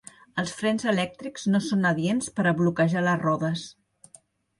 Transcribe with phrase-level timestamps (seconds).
[0.43, 3.67] Els frens elèctrics no són adients per a bloquejar les rodes.